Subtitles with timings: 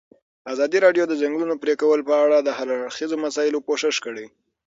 [0.53, 4.25] ازادي راډیو د د ځنګلونو پرېکول په اړه د هر اړخیزو مسایلو پوښښ کړی.